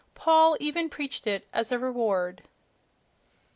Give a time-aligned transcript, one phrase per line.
[0.15, 2.41] Paul even preached it as a reward....